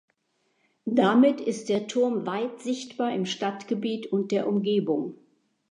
Damit 0.87 1.39
ist 1.39 1.69
der 1.69 1.85
Turm 1.85 2.25
weit 2.25 2.59
sichtbar 2.59 3.13
im 3.13 3.27
Stadtgebiet 3.27 4.07
und 4.07 4.31
der 4.31 4.47
Umgebung. 4.47 5.19